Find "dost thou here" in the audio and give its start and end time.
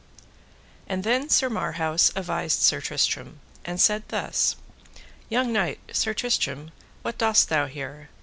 7.19-8.09